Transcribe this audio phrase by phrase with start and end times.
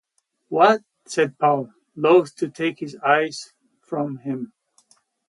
[0.49, 3.53] “What?” said Paul, loath to take his eyes
[3.83, 4.47] from this.